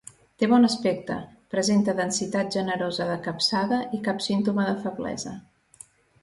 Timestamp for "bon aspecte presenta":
0.51-1.95